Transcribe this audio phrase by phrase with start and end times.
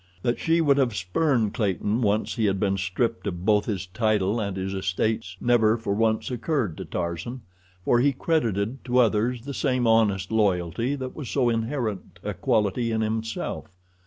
[0.23, 4.39] That she would have spurned Clayton once he had been stripped of both his title
[4.39, 7.41] and his estates never for once occurred to Tarzan,
[7.85, 12.89] for he credited to others the same honest loyalty that was so inherent a quality
[12.91, 13.67] in himself.